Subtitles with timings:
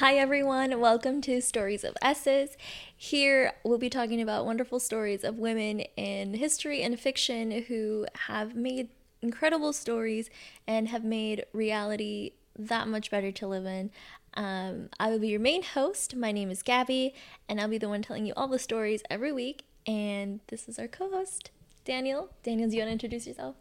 [0.00, 0.78] Hi, everyone.
[0.78, 2.58] Welcome to Stories of Esses.
[2.94, 8.54] Here, we'll be talking about wonderful stories of women in history and fiction who have
[8.54, 8.90] made
[9.22, 10.28] incredible stories
[10.66, 13.90] and have made reality that much better to live in.
[14.34, 16.14] Um, I will be your main host.
[16.14, 17.14] My name is Gaby,
[17.48, 19.64] and I'll be the one telling you all the stories every week.
[19.86, 21.50] And this is our co host,
[21.86, 22.28] Daniel.
[22.42, 23.56] Daniel, do you want to introduce yourself?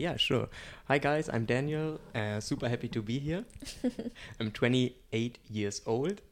[0.00, 0.48] Yeah, sure.
[0.88, 1.28] Hi, guys.
[1.28, 2.00] I'm Daniel.
[2.14, 3.44] Uh, super happy to be here.
[4.40, 6.22] I'm 28 years old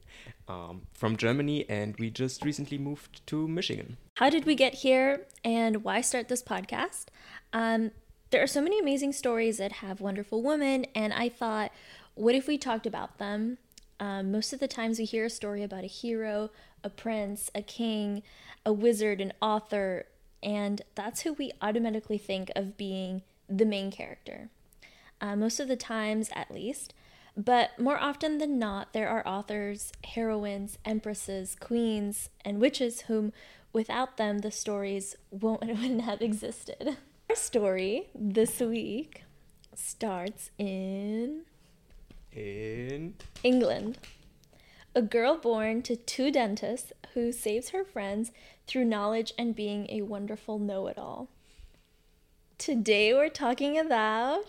[0.48, 3.98] um, from Germany, and we just recently moved to Michigan.
[4.15, 7.09] How did we get here, and why start this podcast?
[7.52, 7.91] Um,
[8.30, 11.70] there are so many amazing stories that have wonderful women, and I thought,
[12.14, 13.59] what if we talked about them?
[14.00, 16.48] Um, most of the times we hear a story about a hero,
[16.83, 18.23] a prince, a king,
[18.64, 20.06] a wizard, an author,
[20.42, 24.51] and that's who we automatically think of being the main character.
[25.20, 26.95] Uh, most of the times, at least.
[27.37, 33.33] But more often than not, there are authors, heroines, empresses, queens, and witches whom,
[33.72, 36.97] without them, the stories won't, wouldn't have existed.
[37.31, 39.22] Our story this week
[39.75, 41.42] starts in.
[42.33, 43.15] In.
[43.42, 43.98] England.
[44.94, 48.33] A girl born to two dentists who saves her friends
[48.67, 51.28] through knowledge and being a wonderful know it all.
[52.59, 54.45] Today we're talking about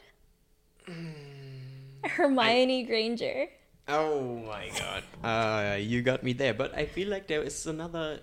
[2.03, 2.87] Hermione I...
[2.87, 3.47] Granger.
[3.87, 5.03] Oh my god.
[5.23, 6.55] Uh, you got me there.
[6.55, 8.21] But I feel like there is another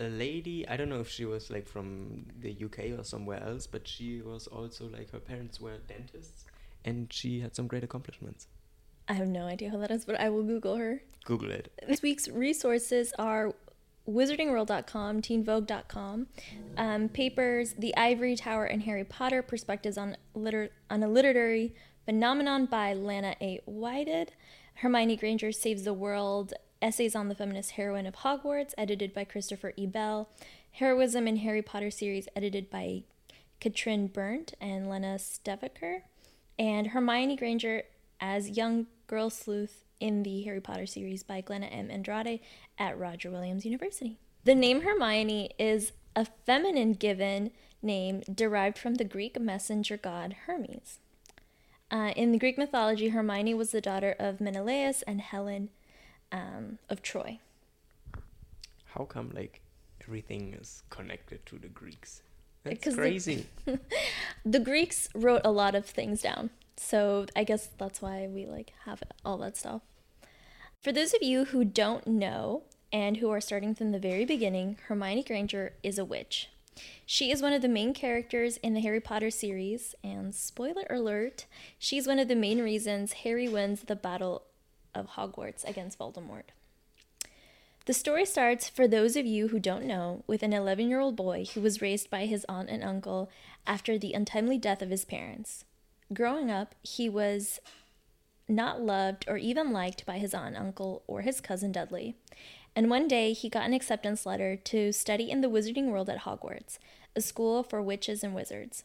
[0.00, 0.66] a lady.
[0.68, 4.20] I don't know if she was like from the UK or somewhere else, but she
[4.22, 6.44] was also like her parents were dentists
[6.84, 8.48] and she had some great accomplishments.
[9.08, 11.00] I have no idea who that is, but I will Google her.
[11.24, 11.72] Google it.
[11.86, 13.54] This week's resources are
[14.08, 16.26] wizardingworld.com, teenvogue.com,
[16.76, 21.74] um, papers, The Ivory Tower and Harry Potter, Perspectives on, liter- on a Literary
[22.04, 23.60] Phenomenon by Lana A.
[23.64, 24.32] Whited,
[24.76, 29.72] Hermione Granger Saves the World, Essays on the Feminist Heroine of Hogwarts, edited by Christopher
[29.76, 29.86] E.
[29.86, 30.28] Bell,
[30.72, 33.04] Heroism in Harry Potter series, edited by
[33.60, 36.02] Katrin Berndt and Lena Steveker,
[36.58, 37.84] and Hermione Granger
[38.20, 41.90] as Young Girl Sleuth in the Harry Potter series by Glenna M.
[41.90, 42.40] Andrade
[42.78, 44.18] at Roger Williams University.
[44.44, 47.50] The name Hermione is a feminine given
[47.82, 50.98] name derived from the Greek messenger god Hermes.
[51.90, 55.70] Uh, in the Greek mythology, Hermione was the daughter of Menelaus and Helen
[56.32, 57.38] um, of Troy.
[58.86, 59.60] How come, like,
[60.02, 62.22] everything is connected to the Greeks?
[62.64, 63.46] That's crazy.
[63.64, 63.78] The,
[64.44, 66.50] the Greeks wrote a lot of things down.
[66.76, 69.82] So I guess that's why we like have all that stuff.
[70.80, 74.76] For those of you who don't know and who are starting from the very beginning,
[74.88, 76.50] Hermione Granger is a witch.
[77.06, 81.46] She is one of the main characters in the Harry Potter series, and spoiler alert,
[81.78, 84.42] she's one of the main reasons Harry wins the Battle
[84.94, 86.50] of Hogwarts against Voldemort.
[87.86, 91.16] The story starts, for those of you who don't know, with an 11 year old
[91.16, 93.30] boy who was raised by his aunt and uncle
[93.66, 95.64] after the untimely death of his parents.
[96.12, 97.60] Growing up, he was
[98.48, 102.16] not loved or even liked by his aunt, uncle, or his cousin Dudley.
[102.76, 106.22] And one day he got an acceptance letter to study in the wizarding world at
[106.22, 106.78] Hogwarts,
[107.16, 108.84] a school for witches and wizards.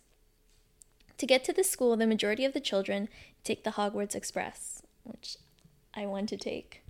[1.18, 3.09] To get to the school, the majority of the children
[3.44, 5.38] take the Hogwarts Express, which
[5.94, 6.84] I want to take.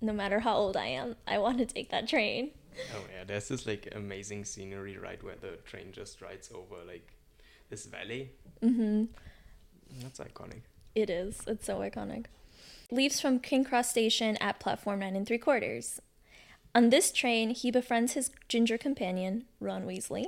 [0.00, 2.50] No matter how old I am, I want to take that train.
[2.94, 7.12] Oh yeah, there's this like amazing scenery right where the train just rides over like
[7.70, 8.30] this valley.
[8.62, 9.04] Mm-hmm.
[10.00, 10.62] That's iconic.
[10.94, 11.40] It is.
[11.46, 12.26] It's so iconic.
[12.90, 16.00] Leaves from King Cross Station at platform nine and three quarters.
[16.74, 20.26] On this train, he befriends his ginger companion, Ron Weasley.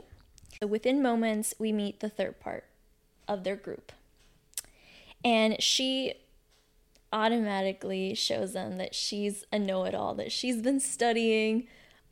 [0.60, 2.64] So within moments, we meet the third part
[3.28, 3.92] of their group.
[5.24, 6.14] And she
[7.12, 11.66] automatically shows them that she's a know it all, that she's been studying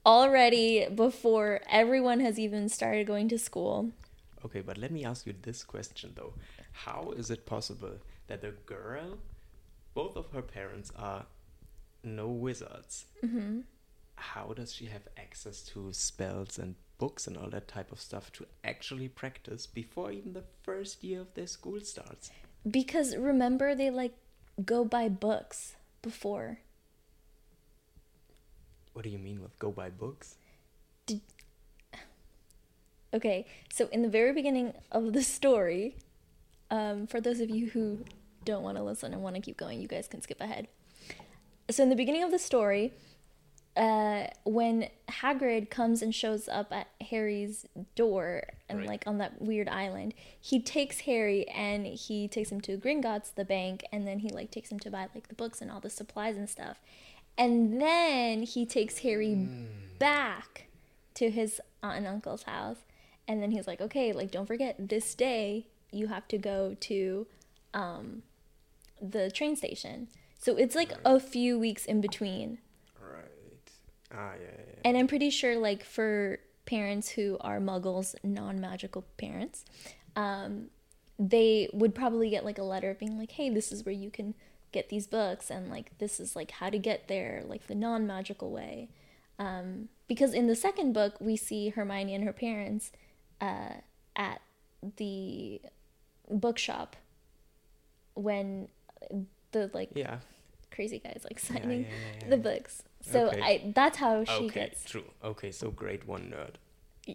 [0.05, 3.91] already before everyone has even started going to school.
[4.45, 6.33] Okay, but let me ask you this question though.
[6.85, 9.19] How is it possible that a girl,
[9.95, 11.27] both of her parents are
[12.05, 13.07] no wizards.
[13.25, 13.61] Mm-hmm.
[14.17, 18.33] How does she have access to spells and books and all that type of stuff
[18.33, 22.31] to actually practice before even the first year of their school starts?
[22.69, 24.15] Because remember, they like
[24.65, 26.59] go buy books before.
[28.93, 30.37] What do you mean with go buy books?
[31.07, 31.21] Did...
[33.15, 35.97] Okay, so in the very beginning of the story,
[36.71, 38.05] um, for those of you who
[38.45, 40.69] don't want to listen and want to keep going, you guys can skip ahead.
[41.71, 42.93] So, in the beginning of the story,
[43.77, 48.89] uh, when Hagrid comes and shows up at Harry's door and Right.
[48.89, 53.45] like on that weird island, he takes Harry and he takes him to Gringotts, the
[53.45, 55.91] bank, and then he like takes him to buy like the books and all the
[55.91, 56.81] supplies and stuff.
[57.37, 59.49] And then he takes Harry
[60.01, 60.65] back
[61.15, 62.79] to his aunt and uncle's house.
[63.29, 67.27] And then he's like, okay, like don't forget this day you have to go to
[67.75, 68.23] um,
[69.01, 70.09] the train station.
[70.39, 72.59] So it's like a few weeks in between.
[73.01, 73.71] Right.
[74.13, 74.65] Ah, yeah, yeah.
[74.67, 74.81] yeah.
[74.85, 79.65] And I'm pretty sure, like, for parents who are muggles, non magical parents,
[80.15, 80.67] um,
[81.19, 84.35] they would probably get like a letter being like, hey, this is where you can
[84.71, 88.07] get these books, and like, this is like how to get there, like the non
[88.07, 88.89] magical way.
[89.39, 92.93] Um, because in the second book, we see Hermione and her parents
[93.41, 93.75] uh,
[94.17, 94.41] at
[94.97, 95.61] the
[96.31, 96.97] bookshop
[98.15, 98.69] when
[99.53, 100.19] the like Yeah.
[100.71, 102.29] crazy guys like signing yeah, yeah, yeah.
[102.31, 102.83] the books.
[103.01, 103.41] So Okay.
[103.43, 105.05] I that's how she okay, gets true.
[105.25, 107.15] Okay, so grade one nerd.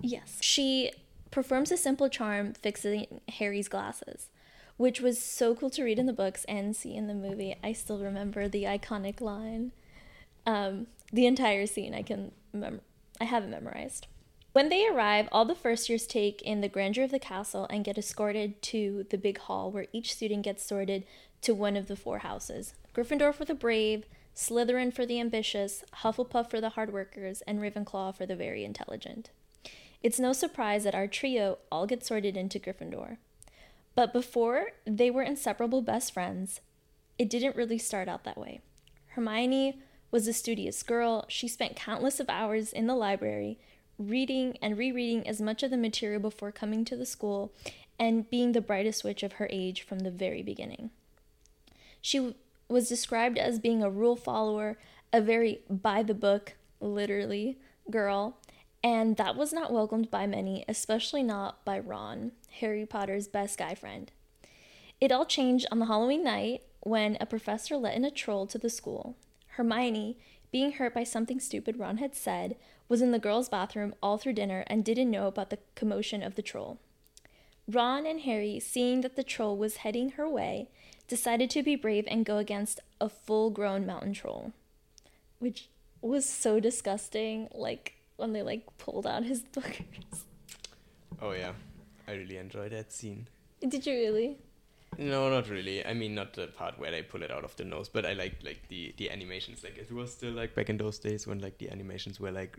[0.00, 0.38] Yes.
[0.40, 0.92] She
[1.30, 4.28] performs a simple charm fixing Harry's glasses,
[4.76, 7.56] which was so cool to read in the books and see in the movie.
[7.62, 9.72] I still remember the iconic line.
[10.46, 12.82] Um, the entire scene I can mem-
[13.20, 14.06] I haven't memorized.
[14.54, 17.84] When they arrive, all the first years take in the grandeur of the castle and
[17.84, 21.04] get escorted to the big hall where each student gets sorted
[21.40, 22.74] to one of the four houses.
[22.94, 28.14] Gryffindor for the brave, Slytherin for the ambitious, Hufflepuff for the hard workers, and Ravenclaw
[28.14, 29.30] for the very intelligent.
[30.04, 33.16] It's no surprise that our trio all get sorted into Gryffindor.
[33.96, 36.60] But before they were inseparable best friends,
[37.18, 38.60] it didn't really start out that way.
[39.08, 39.80] Hermione
[40.12, 41.24] was a studious girl.
[41.26, 43.58] She spent countless of hours in the library,
[43.98, 47.52] reading and rereading as much of the material before coming to the school
[47.98, 50.90] and being the brightest witch of her age from the very beginning.
[52.00, 52.34] She w-
[52.68, 54.78] was described as being a rule follower,
[55.12, 57.58] a very by the book, literally,
[57.90, 58.38] girl,
[58.82, 63.74] and that was not welcomed by many, especially not by Ron, Harry Potter's best guy
[63.74, 64.10] friend.
[65.00, 68.58] It all changed on the Halloween night when a professor let in a troll to
[68.58, 69.16] the school.
[69.56, 70.18] Hermione,
[70.52, 72.56] being hurt by something stupid Ron had said,
[72.88, 76.34] was in the girls' bathroom all through dinner and didn't know about the commotion of
[76.34, 76.78] the troll.
[77.66, 80.68] Ron and Harry, seeing that the troll was heading her way,
[81.08, 84.52] decided to be brave and go against a full grown mountain troll.
[85.38, 85.68] Which
[86.02, 90.24] was so disgusting, like when they like pulled out his boogers.
[91.20, 91.52] Oh yeah,
[92.06, 93.28] I really enjoyed that scene.
[93.66, 94.38] Did you really?
[94.98, 95.84] No, not really.
[95.84, 98.12] I mean, not the part where they pull it out of the nose, but I
[98.12, 99.64] like like the the animations.
[99.64, 102.58] Like it was still like back in those days when like the animations were like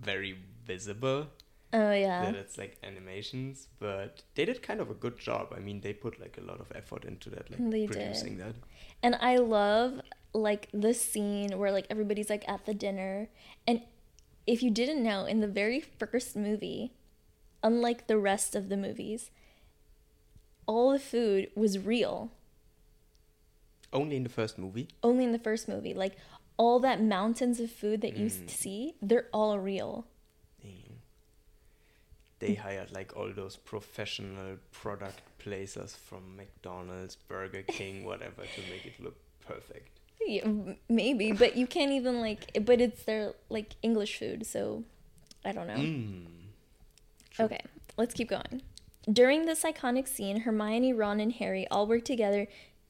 [0.00, 0.36] very
[0.66, 1.28] visible.
[1.72, 2.26] Oh yeah.
[2.26, 5.52] That it's like animations, but they did kind of a good job.
[5.56, 8.46] I mean, they put like a lot of effort into that, like They producing did.
[8.46, 8.54] that.
[9.02, 10.00] And I love
[10.32, 13.28] like the scene where like everybody's like at the dinner
[13.68, 13.82] and
[14.46, 16.92] if you didn't know in the very first movie,
[17.62, 19.30] unlike the rest of the movies,
[20.66, 22.30] all the food was real.
[23.92, 24.88] Only in the first movie.
[25.02, 25.94] Only in the first movie.
[25.94, 26.16] Like
[26.56, 28.48] all that mountains of food that you Mm.
[28.50, 30.06] see, they're all real.
[30.62, 31.00] Damn.
[32.38, 38.86] They hired like all those professional product placers from McDonald's, Burger King, whatever, to make
[38.86, 39.16] it look
[39.46, 39.88] perfect.
[40.26, 40.48] Yeah,
[40.88, 44.84] maybe, but you can't even like but it's their like English food, so
[45.44, 45.74] I don't know.
[45.74, 46.26] Mm.
[47.38, 47.60] Okay,
[47.96, 48.62] let's keep going.
[49.12, 52.46] During this iconic scene, Hermione, Ron, and Harry all work together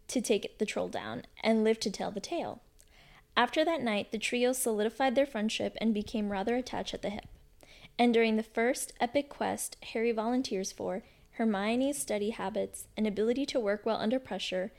[0.08, 2.60] to take the troll down and live to tell the tale.
[3.36, 7.26] After that night, the trio solidified their friendship and became rather attached at the hip.
[7.98, 13.60] And during the first epic quest Harry volunteers for, Hermione's study habits and ability to
[13.60, 14.72] work well under pressure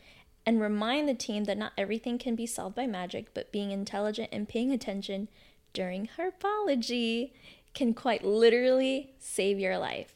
[0.46, 4.30] and remind the team that not everything can be solved by magic, but being intelligent
[4.32, 5.28] and paying attention
[5.74, 7.32] during herbology
[7.74, 10.14] can quite literally save your life.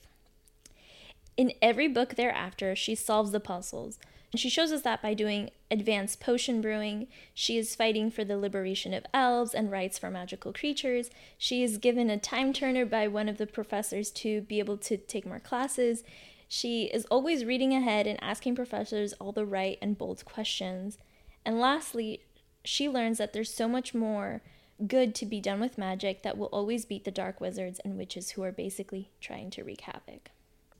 [1.35, 3.99] In every book thereafter, she solves the puzzles.
[4.31, 7.07] And she shows us that by doing advanced potion brewing.
[7.33, 11.09] She is fighting for the liberation of elves and rights for magical creatures.
[11.37, 14.97] She is given a time turner by one of the professors to be able to
[14.97, 16.03] take more classes.
[16.47, 20.97] She is always reading ahead and asking professors all the right and bold questions.
[21.45, 22.21] And lastly,
[22.65, 24.41] she learns that there's so much more
[24.87, 28.31] good to be done with magic that will always beat the dark wizards and witches
[28.31, 30.29] who are basically trying to wreak havoc.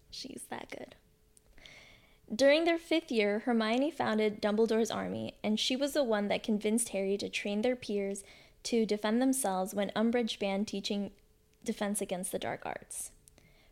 [0.10, 0.96] She's that good.
[2.33, 6.89] During their fifth year, Hermione founded Dumbledore's army, and she was the one that convinced
[6.89, 8.24] Harry to train their peers
[8.63, 11.12] to defend themselves when Umbridge banned teaching
[11.63, 13.12] defense against the dark arts.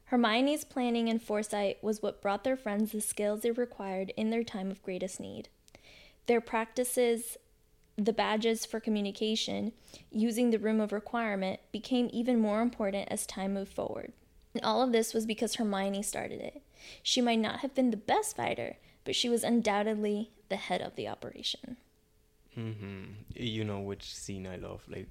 [0.06, 4.44] Hermione's planning and foresight was what brought their friends the skills they required in their
[4.44, 5.50] time of greatest need.
[6.26, 7.38] Their practices
[7.98, 9.72] the badges for communication
[10.12, 14.14] using the room of requirement became even more important as time moved forward.
[14.58, 16.64] And all of this was because Hermione started it.
[17.04, 20.96] She might not have been the best fighter, but she was undoubtedly the head of
[20.96, 21.78] the operation.
[22.58, 23.04] Mm-hmm.
[23.36, 24.82] You know which scene I love?
[24.88, 25.10] Like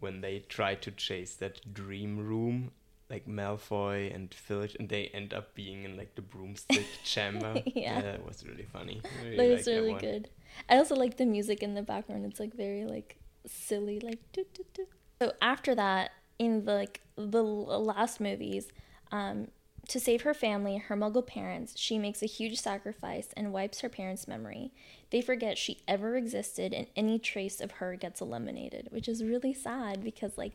[0.00, 2.70] when they try to chase that dream room,
[3.10, 7.60] like Malfoy and Filch, and they end up being in like the broomstick chamber.
[7.66, 8.00] Yeah.
[8.00, 9.02] that was really funny.
[9.04, 10.00] I That really was that really one.
[10.00, 10.30] good.
[10.70, 12.24] I also like the music in the background.
[12.24, 14.86] It's like very like silly, like doo, doo, doo.
[15.20, 18.68] So after that, in the like the last movies,
[19.12, 19.48] um,
[19.88, 23.88] to save her family, her Muggle parents, she makes a huge sacrifice and wipes her
[23.88, 24.72] parents' memory.
[25.10, 29.54] They forget she ever existed, and any trace of her gets eliminated, which is really
[29.54, 30.52] sad because like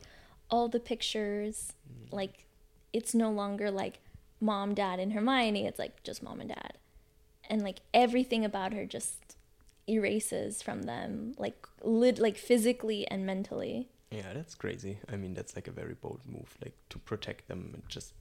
[0.50, 1.72] all the pictures,
[2.10, 2.46] like
[2.92, 4.00] it's no longer like
[4.40, 5.66] mom, dad, and Hermione.
[5.66, 6.74] It's like just mom and dad
[7.48, 9.36] and like everything about her just
[9.88, 14.98] erases from them like lit like physically and mentally Yeah, that's crazy.
[15.10, 18.12] I mean, that's like a very bold move, like to protect them and just.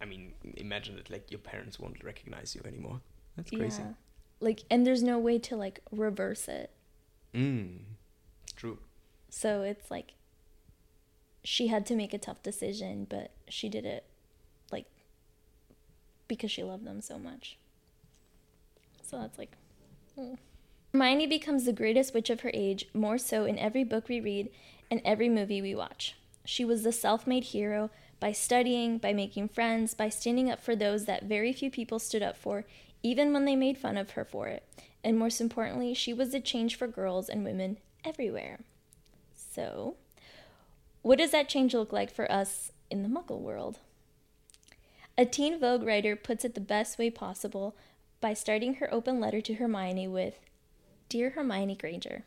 [0.00, 3.00] I mean, imagine that like your parents won't recognize you anymore.
[3.36, 3.82] That's crazy.
[3.82, 3.92] yeah
[4.40, 6.70] like and there's no way to like reverse it
[7.34, 7.78] Mm.
[8.54, 8.78] True.
[9.30, 10.12] so it's like
[11.44, 14.04] she had to make a tough decision but she did it
[14.72, 14.86] like
[16.28, 17.56] because she loved them so much
[19.02, 19.52] so that's like
[20.18, 20.36] mm.
[20.92, 24.48] Hermione becomes the greatest witch of her age, more so in every book we read
[24.90, 26.16] and every movie we watch.
[26.46, 30.74] She was the self made hero by studying, by making friends, by standing up for
[30.74, 32.64] those that very few people stood up for,
[33.02, 34.64] even when they made fun of her for it.
[35.04, 38.60] And most importantly, she was a change for girls and women everywhere.
[39.34, 39.96] So,
[41.02, 43.78] what does that change look like for us in the muggle world?
[45.18, 47.76] A Teen Vogue writer puts it the best way possible
[48.20, 50.38] by starting her open letter to Hermione with
[51.08, 52.24] Dear Hermione Granger,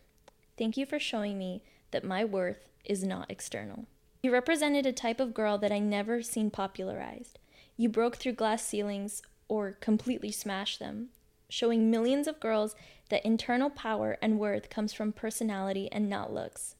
[0.58, 3.86] thank you for showing me that my worth is not external.
[4.22, 7.40] You represented a type of girl that I never seen popularized.
[7.78, 11.10] You broke through glass ceilings or completely smashed them,
[11.48, 12.76] showing millions of girls
[13.10, 16.76] that internal power and worth comes from personality and not looks.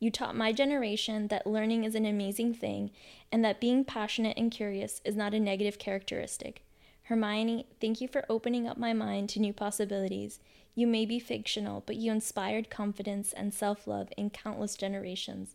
[0.00, 2.90] You taught my generation that learning is an amazing thing
[3.30, 6.64] and that being passionate and curious is not a negative characteristic.
[7.04, 10.40] Hermione, thank you for opening up my mind to new possibilities.
[10.74, 15.54] You may be fictional, but you inspired confidence and self love in countless generations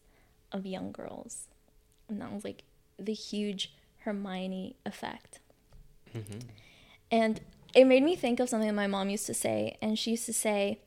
[0.55, 1.47] of young girls.
[2.07, 2.63] And that was like
[2.97, 5.39] the huge Hermione effect.
[6.11, 6.39] hmm
[7.11, 7.41] And
[7.75, 9.77] it made me think of something that my mom used to say.
[9.81, 10.79] And she used to say,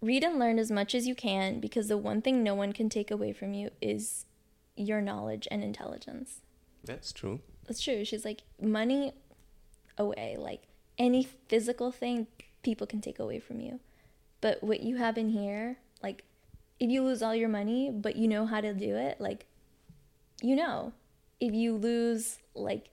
[0.00, 2.88] read and learn as much as you can because the one thing no one can
[2.88, 4.26] take away from you is
[4.76, 6.40] your knowledge and intelligence.
[6.84, 7.40] That's true.
[7.66, 8.04] That's true.
[8.04, 9.12] She's like, money
[9.96, 10.36] away.
[10.36, 10.62] Like
[10.98, 12.26] any physical thing,
[12.62, 13.78] people can take away from you.
[14.40, 16.24] But what you have in here, like,
[16.82, 19.46] if you lose all your money, but you know how to do it, like,
[20.42, 20.92] you know.
[21.38, 22.90] If you lose, like,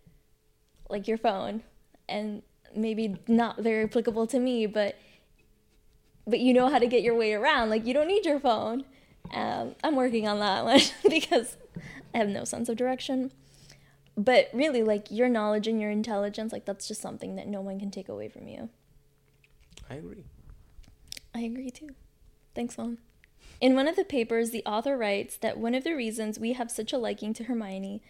[0.92, 1.64] like your phone,
[2.08, 2.44] and
[2.76, 4.96] maybe not very applicable to me, but
[6.28, 7.72] but you know how to get your way around.
[7.72, 8.86] Like you don't need your phone.
[9.32, 11.58] Um, I'm working on that one because
[12.14, 13.32] I have no sense of direction.
[14.16, 17.80] But really, like your knowledge and your intelligence, like that's just something that no one
[17.80, 18.70] can take away from you.
[19.90, 20.26] I agree.
[21.34, 21.90] I agree too.
[22.54, 23.00] Thanks, Mom.
[23.62, 26.72] In one of the papers, the author writes that one of the reasons we have
[26.72, 28.02] such a liking to Hermione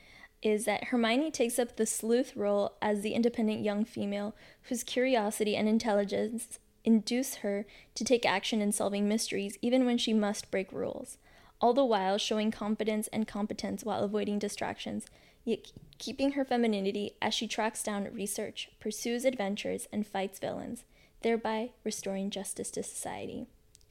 [0.44, 5.56] is that Hermione takes up the sleuth role as the independent young female whose curiosity
[5.56, 7.66] and intelligence induce her
[7.96, 11.18] to take action in solving mysteries even when she must break rules,
[11.60, 15.08] all the while showing confidence and competence while avoiding distractions,
[15.44, 20.84] yet keeping her femininity as she tracks down research, pursues adventures, and fights villains,
[21.22, 23.48] thereby restoring justice to society.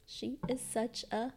[0.06, 1.32] She is such a.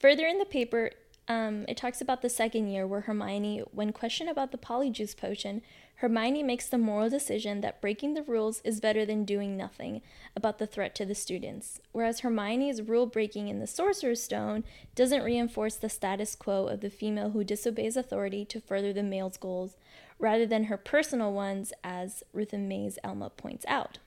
[0.00, 0.92] Further in the paper,
[1.26, 5.60] um, it talks about the second year where Hermione, when questioned about the polyjuice potion,
[5.96, 10.00] Hermione makes the moral decision that breaking the rules is better than doing nothing
[10.36, 14.62] about the threat to the students, whereas Hermione's rule breaking in the Sorcerer's Stone
[14.94, 19.36] doesn't reinforce the status quo of the female who disobeys authority to further the male's
[19.36, 19.76] goals,
[20.20, 23.98] rather than her personal ones, as Ruthann Mayes-Elma points out.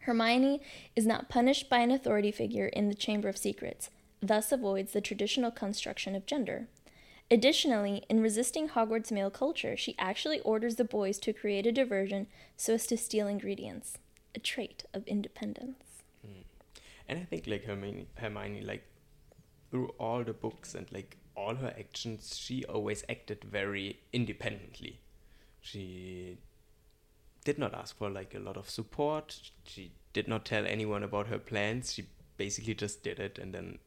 [0.00, 0.62] Hermione
[0.96, 3.90] is not punished by an authority figure in the Chamber of Secrets,
[4.20, 6.68] thus avoids the traditional construction of gender.
[7.30, 12.26] Additionally, in resisting Hogwarts male culture, she actually orders the boys to create a diversion
[12.56, 13.98] so as to steal ingredients,
[14.34, 16.02] a trait of independence.
[16.24, 16.42] Hmm.
[17.06, 18.84] And I think like Hermione, Hermione, like
[19.70, 25.00] through all the books and like all her actions, she always acted very independently.
[25.60, 26.38] She
[27.44, 29.38] did not ask for like a lot of support.
[29.64, 31.92] She did not tell anyone about her plans.
[31.92, 32.06] She
[32.38, 33.78] basically just did it, and then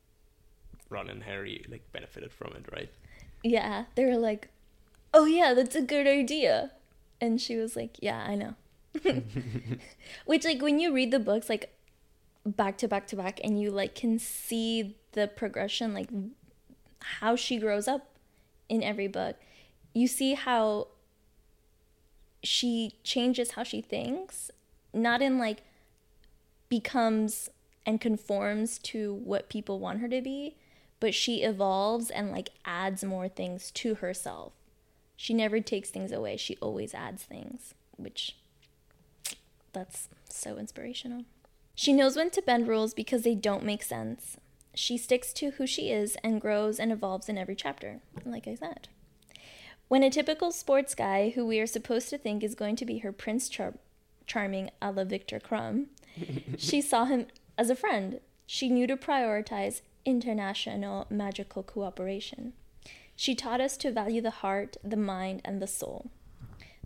[0.91, 2.89] Ron and Harry like benefited from it, right?
[3.43, 4.49] Yeah, they were like,
[5.13, 6.71] "Oh yeah, that's a good idea,"
[7.19, 8.55] and she was like, "Yeah, I know."
[10.25, 11.73] Which like when you read the books like
[12.45, 16.09] back to back to back, and you like can see the progression, like
[16.99, 18.09] how she grows up
[18.69, 19.37] in every book.
[19.93, 20.87] You see how
[22.43, 24.51] she changes how she thinks,
[24.93, 25.63] not in like
[26.69, 27.49] becomes
[27.85, 30.55] and conforms to what people want her to be,
[31.01, 34.53] but she evolves and like adds more things to herself.
[35.17, 38.37] She never takes things away, she always adds things, which
[39.73, 41.25] that's so inspirational.
[41.75, 44.37] She knows when to bend rules because they don't make sense.
[44.75, 48.55] She sticks to who she is and grows and evolves in every chapter, like I
[48.55, 48.87] said.
[49.87, 52.99] When a typical sports guy who we are supposed to think is going to be
[52.99, 53.73] her Prince Char-
[54.27, 55.87] Charming a la Viktor Krum,
[56.57, 57.25] she saw him
[57.57, 58.19] as a friend.
[58.45, 62.53] She knew to prioritize international magical cooperation.
[63.15, 66.09] She taught us to value the heart, the mind, and the soul.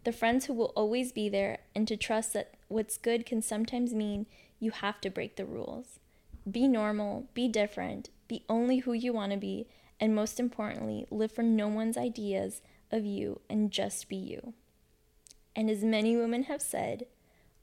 [0.03, 3.93] The friends who will always be there, and to trust that what's good can sometimes
[3.93, 4.25] mean
[4.59, 5.99] you have to break the rules.
[6.49, 9.67] Be normal, be different, be only who you want to be,
[9.99, 14.53] and most importantly, live for no one's ideas of you and just be you.
[15.55, 17.05] And as many women have said,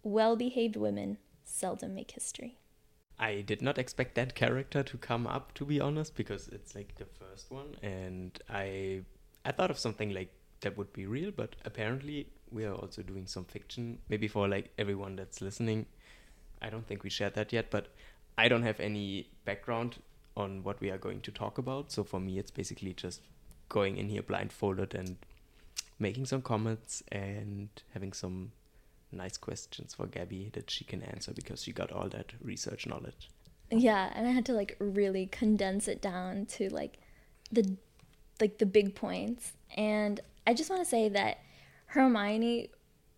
[0.03, 2.59] well behaved women seldom make history.
[3.23, 6.97] I did not expect that character to come up, to be honest, because it's like
[6.97, 9.03] the first one, and I
[9.45, 13.27] I thought of something like that would be real, but apparently we are also doing
[13.27, 13.99] some fiction.
[14.09, 15.87] Maybe for like everyone that's listening,
[16.61, 17.89] I don't think we shared that yet, but
[18.37, 20.03] I don't have any background
[20.37, 21.93] on what we are going to talk about.
[21.93, 23.21] So for me, it's basically just
[23.69, 25.17] going in here blindfolded and
[25.99, 28.51] making some comments and having some
[29.13, 33.31] nice questions for Gaby that she can answer because she got all that research knowledge.
[33.71, 36.99] Yeah, and I had to like really condense it down to like
[37.51, 37.77] the
[38.41, 39.53] like the big points.
[39.77, 41.39] And I just want to say that
[41.87, 42.71] Hermione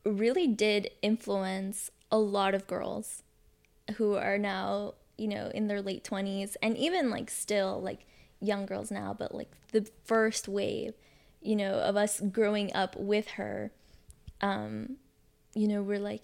[0.04, 3.22] really did influence a lot of girls
[3.96, 8.06] who are now, you know, in their late 20s and even like still like
[8.40, 10.94] young girls now, but like the first wave,
[11.40, 13.72] you know, of us growing up with her
[14.40, 14.96] um
[15.54, 16.22] you know, we're like,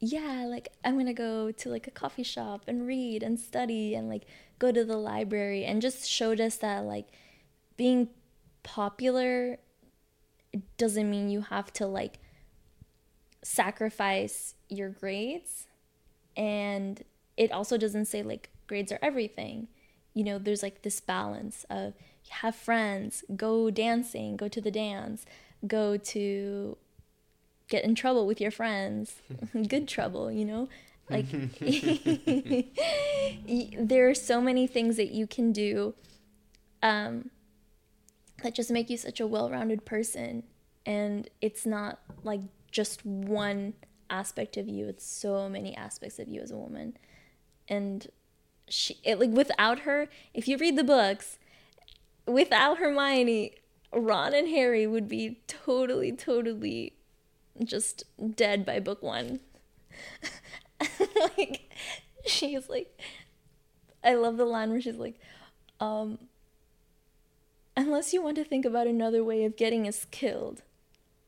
[0.00, 4.08] yeah, like I'm gonna go to like a coffee shop and read and study and
[4.08, 4.24] like
[4.58, 7.06] go to the library and just showed us that like
[7.76, 8.08] being
[8.62, 9.58] popular
[10.76, 12.18] doesn't mean you have to like
[13.42, 15.66] sacrifice your grades.
[16.36, 17.02] And
[17.36, 19.68] it also doesn't say like grades are everything.
[20.12, 21.94] You know there's like this balance of
[22.30, 25.26] have friends go dancing go to the dance
[25.66, 26.76] go to
[27.68, 29.16] get in trouble with your friends.
[29.68, 30.68] Good trouble you know?
[31.10, 31.26] Like
[33.78, 35.94] there are so many things that you can do
[36.82, 37.30] um,
[38.42, 40.44] that just make you such a well-rounded person.
[40.86, 43.74] And it's not like just one
[44.08, 44.88] aspect of you.
[44.88, 46.96] It's so many aspects of you as a woman.
[47.68, 48.08] And
[48.68, 51.38] she it, like without her if you read the books
[52.26, 53.52] without hermione
[53.92, 56.94] ron and harry would be totally totally
[57.62, 59.40] just dead by book one.
[61.38, 61.70] like
[62.26, 62.98] she's like
[64.02, 65.20] I love the line where she's like,
[65.80, 66.18] um
[67.76, 70.62] unless you want to think about another way of getting us killed,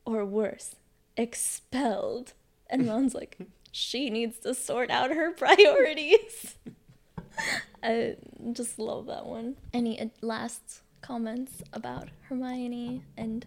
[0.04, 0.76] or worse,
[1.16, 2.32] expelled.
[2.68, 3.38] And Ron's like,
[3.72, 6.56] she needs to sort out her priorities.
[7.82, 8.16] I
[8.52, 9.56] just love that one.
[9.72, 13.46] Any last comments about Hermione and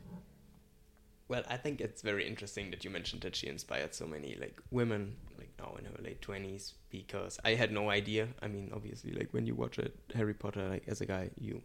[1.30, 4.60] well, I think it's very interesting that you mentioned that she inspired so many like
[4.72, 8.28] women like now in her late twenties because I had no idea.
[8.42, 11.62] I mean, obviously, like when you watch it, Harry Potter, like as a guy, you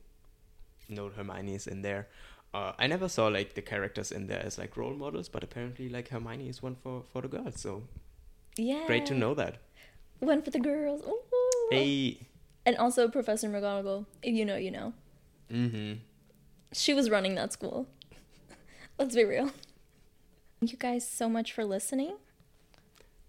[0.90, 2.09] know Hermione is in there.
[2.53, 5.88] Uh, I never saw like the characters in there as like role models, but apparently
[5.88, 7.59] like Hermione is one for for the girls.
[7.59, 7.85] So
[8.59, 9.57] yeah, great to know that.
[10.20, 11.03] One for the girls.
[11.09, 11.68] Ooh.
[11.70, 12.29] Hey.
[12.66, 14.05] And also Professor McGonagall.
[14.22, 14.92] If you know, you know.
[15.50, 16.00] Mm-hmm.
[16.72, 17.87] She was running that school.
[18.98, 19.50] Let's be real.
[20.61, 22.16] Thank you guys so much for listening.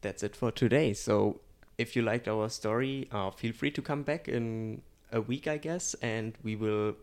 [0.01, 0.93] That's it for today.
[0.93, 1.41] So,
[1.77, 5.57] if you liked our story, uh, feel free to come back in a week, I
[5.57, 6.95] guess, and we will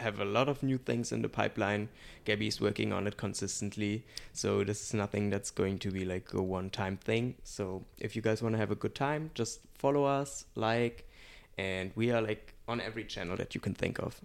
[0.00, 1.88] have a lot of new things in the pipeline.
[2.24, 6.32] Gaby is working on it consistently, so this is nothing that's going to be like
[6.32, 7.36] a one-time thing.
[7.44, 11.08] So if you guys want to have a good time, just follow us, like,
[11.56, 14.20] and we are like on every channel that you can think of.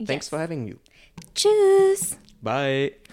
[0.00, 0.08] Yes.
[0.08, 0.78] Thanks for having you.
[1.34, 2.16] Tschüss.
[2.42, 3.00] Bye.